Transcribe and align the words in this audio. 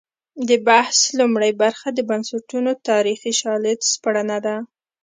د 0.49 0.51
بحث 0.67 0.97
لومړۍ 1.19 1.51
برخه 1.63 1.87
د 1.93 1.99
بنسټونو 2.09 2.71
تاریخي 2.89 3.33
شالید 3.41 3.79
سپړنه 3.93 4.37
ده. 4.45 4.55